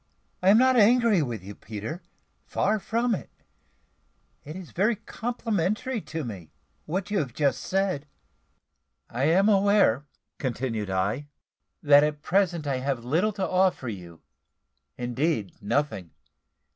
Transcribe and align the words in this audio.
I 0.41 0.49
am 0.49 0.57
not 0.57 0.77
angry 0.77 1.21
with 1.21 1.43
you, 1.43 1.53
Peter; 1.53 2.01
far 2.47 2.79
from 2.79 3.13
it. 3.13 3.29
It 4.43 4.55
is 4.55 4.71
very 4.71 4.95
complimentary 4.95 6.01
to 6.01 6.23
me 6.23 6.49
what 6.87 7.11
you 7.11 7.19
have 7.19 7.35
just 7.35 7.61
said." 7.61 8.07
"I 9.11 9.25
am 9.25 9.47
aware," 9.47 10.07
continued 10.39 10.89
I, 10.89 11.27
"that 11.83 12.03
at 12.03 12.23
present 12.23 12.65
I 12.65 12.77
have 12.77 13.05
little 13.05 13.31
to 13.33 13.47
offer 13.47 13.89
you 13.89 14.23
indeed, 14.97 15.61
nothing. 15.61 16.09